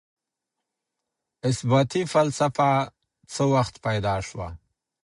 [1.49, 2.69] اثباتي فلسفه
[3.33, 4.47] څه وخت پيدا سوه؟